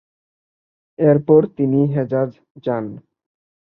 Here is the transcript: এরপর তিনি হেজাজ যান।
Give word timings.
এরপর 0.99 1.41
তিনি 1.57 1.79
হেজাজ 1.95 2.31
যান। 2.63 2.85